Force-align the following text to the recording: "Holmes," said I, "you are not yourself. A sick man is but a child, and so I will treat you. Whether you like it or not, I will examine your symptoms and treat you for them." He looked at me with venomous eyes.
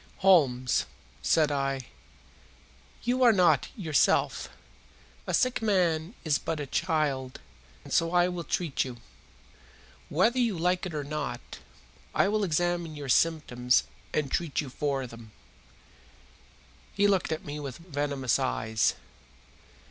"Holmes," 0.25 0.87
said 1.21 1.51
I, 1.51 1.81
"you 3.03 3.21
are 3.21 3.31
not 3.31 3.67
yourself. 3.77 4.49
A 5.27 5.33
sick 5.35 5.61
man 5.61 6.15
is 6.23 6.39
but 6.39 6.59
a 6.59 6.65
child, 6.65 7.39
and 7.83 7.93
so 7.93 8.11
I 8.11 8.27
will 8.27 8.43
treat 8.43 8.83
you. 8.83 8.97
Whether 10.09 10.39
you 10.39 10.57
like 10.57 10.87
it 10.87 10.95
or 10.95 11.03
not, 11.03 11.59
I 12.15 12.27
will 12.29 12.43
examine 12.43 12.95
your 12.95 13.09
symptoms 13.09 13.83
and 14.11 14.31
treat 14.31 14.59
you 14.59 14.69
for 14.71 15.05
them." 15.05 15.33
He 16.95 17.05
looked 17.05 17.31
at 17.31 17.45
me 17.45 17.59
with 17.59 17.77
venomous 17.77 18.39
eyes. 18.39 18.95